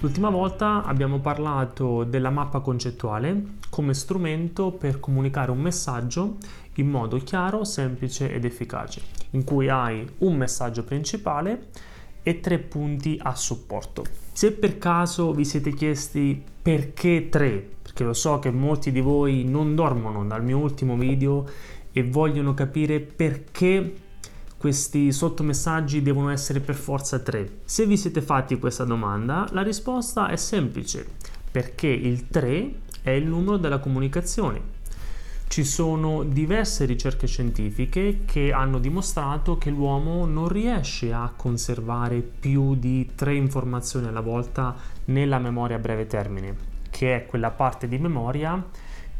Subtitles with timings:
[0.00, 6.36] L'ultima volta abbiamo parlato della mappa concettuale come strumento per comunicare un messaggio
[6.74, 11.68] in modo chiaro, semplice ed efficace, in cui hai un messaggio principale
[12.22, 14.04] e tre punti a supporto.
[14.32, 19.44] Se per caso vi siete chiesti perché tre, perché lo so che molti di voi
[19.44, 21.48] non dormono dal mio ultimo video
[21.90, 23.94] e vogliono capire perché
[24.58, 27.58] questi sottomessaggi devono essere per forza tre?
[27.64, 31.06] Se vi siete fatti questa domanda, la risposta è semplice,
[31.50, 34.74] perché il 3 è il numero della comunicazione.
[35.46, 42.74] Ci sono diverse ricerche scientifiche che hanno dimostrato che l'uomo non riesce a conservare più
[42.74, 44.74] di tre informazioni alla volta
[45.06, 46.56] nella memoria a breve termine,
[46.90, 48.68] che è quella parte di memoria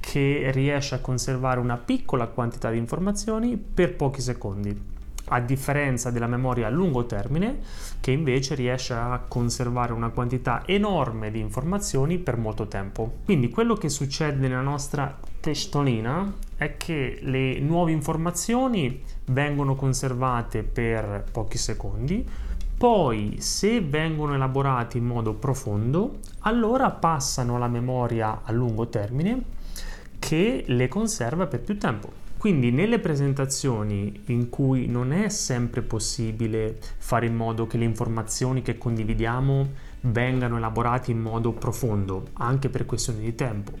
[0.00, 4.94] che riesce a conservare una piccola quantità di informazioni per pochi secondi
[5.28, 7.58] a differenza della memoria a lungo termine
[8.00, 13.18] che invece riesce a conservare una quantità enorme di informazioni per molto tempo.
[13.24, 21.24] Quindi quello che succede nella nostra testolina è che le nuove informazioni vengono conservate per
[21.30, 22.24] pochi secondi,
[22.76, 29.42] poi se vengono elaborate in modo profondo, allora passano alla memoria a lungo termine
[30.18, 32.24] che le conserva per più tempo.
[32.46, 38.62] Quindi nelle presentazioni in cui non è sempre possibile fare in modo che le informazioni
[38.62, 39.72] che condividiamo
[40.02, 43.72] vengano elaborate in modo profondo, anche per questioni di tempo,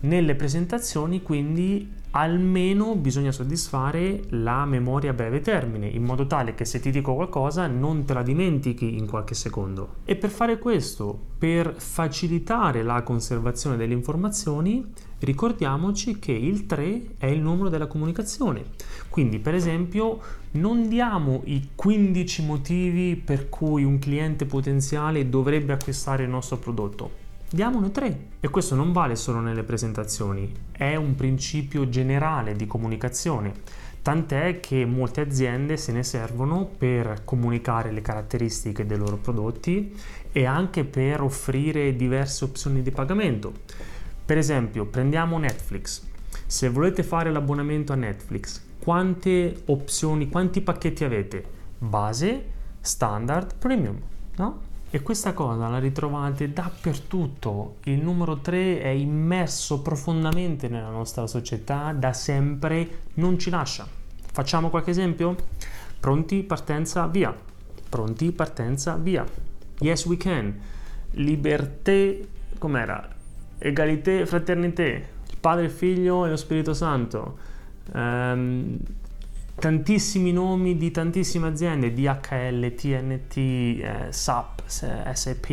[0.00, 6.64] nelle presentazioni quindi almeno bisogna soddisfare la memoria a breve termine, in modo tale che
[6.64, 9.96] se ti dico qualcosa non te la dimentichi in qualche secondo.
[10.04, 17.26] E per fare questo, per facilitare la conservazione delle informazioni, ricordiamoci che il 3 è
[17.26, 18.62] il numero della comunicazione.
[19.08, 20.20] Quindi, per esempio,
[20.52, 27.22] non diamo i 15 motivi per cui un cliente potenziale dovrebbe acquistare il nostro prodotto
[27.54, 28.26] diamone tre.
[28.40, 33.52] E questo non vale solo nelle presentazioni, è un principio generale di comunicazione.
[34.02, 39.94] Tant'è che molte aziende se ne servono per comunicare le caratteristiche dei loro prodotti
[40.30, 43.52] e anche per offrire diverse opzioni di pagamento.
[44.26, 46.04] Per esempio, prendiamo Netflix.
[46.46, 51.44] Se volete fare l'abbonamento a Netflix, quante opzioni, quanti pacchetti avete?
[51.78, 52.44] Base,
[52.80, 53.98] standard, premium,
[54.36, 54.72] no?
[54.94, 57.78] E questa cosa la ritrovate dappertutto.
[57.86, 63.84] Il numero 3 è immerso profondamente nella nostra società, da sempre non ci lascia.
[64.30, 65.34] Facciamo qualche esempio?
[65.98, 67.36] Pronti, partenza, via.
[67.88, 69.24] Pronti, partenza, via.
[69.80, 70.60] Yes, we can.
[71.14, 72.28] Liberté,
[72.58, 73.08] com'era?
[73.58, 75.08] Egalité, fraternité.
[75.28, 77.36] Il Padre, il Figlio e lo Spirito Santo.
[77.92, 78.78] Um,
[79.54, 85.50] tantissimi nomi di tantissime aziende, DHL, TNT, eh, SAP, SAP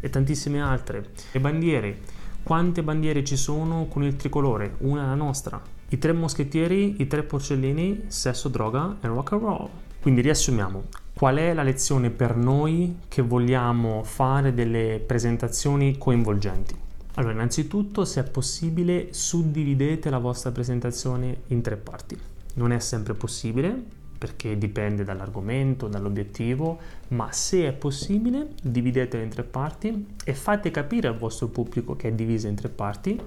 [0.00, 1.10] e tantissime altre.
[1.32, 1.98] Le bandiere,
[2.42, 4.76] quante bandiere ci sono con il tricolore?
[4.78, 5.60] Una è la nostra.
[5.88, 9.68] I tre moschettieri, i tre porcellini, sesso, droga e rock and roll.
[10.00, 10.84] Quindi riassumiamo,
[11.14, 16.74] qual è la lezione per noi che vogliamo fare delle presentazioni coinvolgenti?
[17.14, 22.33] Allora, innanzitutto, se è possibile, suddividete la vostra presentazione in tre parti.
[22.54, 26.78] Non è sempre possibile perché dipende dall'argomento, dall'obiettivo,
[27.08, 32.08] ma se è possibile dividetela in tre parti e fate capire al vostro pubblico che
[32.08, 33.20] è divisa in tre parti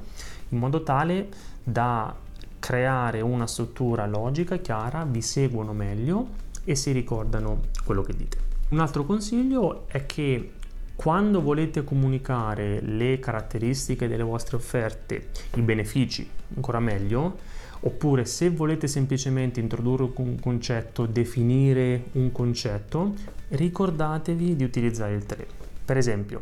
[0.49, 1.27] in modo tale
[1.63, 2.15] da
[2.59, 6.29] creare una struttura logica, chiara, vi seguono meglio
[6.63, 8.37] e si ricordano quello che dite.
[8.69, 10.51] Un altro consiglio è che
[10.97, 17.37] quando volete comunicare le caratteristiche delle vostre offerte, i benefici, ancora meglio,
[17.81, 23.13] Oppure se volete semplicemente introdurre un concetto, definire un concetto,
[23.49, 25.47] ricordatevi di utilizzare il 3.
[25.85, 26.41] Per esempio,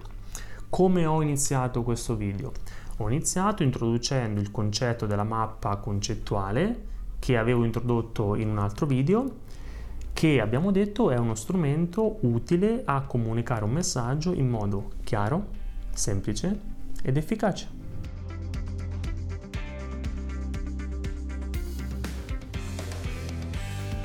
[0.69, 2.53] come ho iniziato questo video?
[2.97, 9.43] Ho iniziato introducendo il concetto della mappa concettuale che avevo introdotto in un altro video
[10.15, 15.47] che abbiamo detto è uno strumento utile a comunicare un messaggio in modo chiaro,
[15.93, 16.57] semplice
[17.03, 17.84] ed efficace.